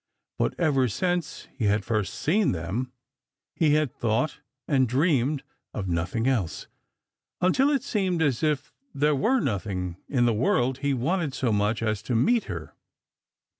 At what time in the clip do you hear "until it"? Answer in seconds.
7.39-7.83